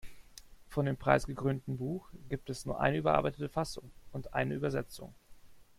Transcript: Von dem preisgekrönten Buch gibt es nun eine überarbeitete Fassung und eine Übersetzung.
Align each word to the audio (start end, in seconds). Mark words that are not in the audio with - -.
Von 0.67 0.87
dem 0.87 0.97
preisgekrönten 0.97 1.77
Buch 1.77 2.09
gibt 2.27 2.49
es 2.49 2.65
nun 2.65 2.75
eine 2.75 2.97
überarbeitete 2.97 3.49
Fassung 3.49 3.91
und 4.11 4.33
eine 4.33 4.55
Übersetzung. 4.55 5.13